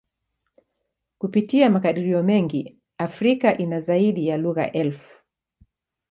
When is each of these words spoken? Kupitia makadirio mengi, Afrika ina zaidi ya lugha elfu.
Kupitia 1.17 1.69
makadirio 1.69 2.23
mengi, 2.23 2.79
Afrika 2.97 3.57
ina 3.57 3.79
zaidi 3.79 4.27
ya 4.27 4.37
lugha 4.37 4.71
elfu. 4.71 5.23